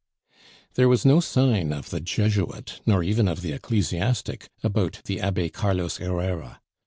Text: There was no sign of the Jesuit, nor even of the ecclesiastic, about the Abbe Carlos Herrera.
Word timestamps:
There 0.73 0.89
was 0.89 1.05
no 1.05 1.19
sign 1.19 1.71
of 1.71 1.91
the 1.91 1.99
Jesuit, 1.99 2.81
nor 2.87 3.03
even 3.03 3.27
of 3.27 3.41
the 3.41 3.51
ecclesiastic, 3.51 4.49
about 4.63 5.01
the 5.05 5.21
Abbe 5.21 5.49
Carlos 5.49 5.97
Herrera. 5.97 6.59